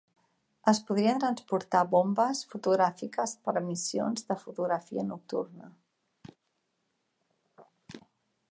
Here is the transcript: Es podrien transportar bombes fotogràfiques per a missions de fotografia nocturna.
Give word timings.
Es 0.71 0.77
podrien 0.85 1.19
transportar 1.23 1.81
bombes 1.91 2.41
fotogràfiques 2.53 3.35
per 3.49 3.55
a 3.61 3.63
missions 3.67 4.25
de 4.31 4.39
fotografia 4.45 5.07
nocturna. 5.11 5.71